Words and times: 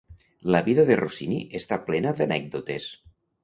La 0.55 0.61
vida 0.67 0.85
de 0.87 0.97
Rossini 1.03 1.39
està 1.61 1.81
plena 1.91 2.17
d'anècdotes. 2.21 2.93